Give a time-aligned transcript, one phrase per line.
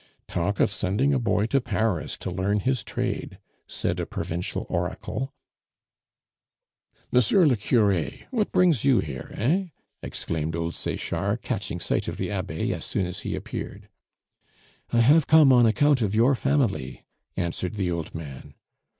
[0.27, 5.31] "Talk of sending a boy to Paris to learn his trade!" said a provincial oracle.
[7.13, 7.19] "M.
[7.39, 9.65] le Cure, what brings you here, eh?"
[10.01, 13.89] exclaimed old Sechard, catching sight of the Abbe as soon as he appeared.
[14.91, 17.05] "I have come on account of your family,"
[17.37, 18.55] answered the old man.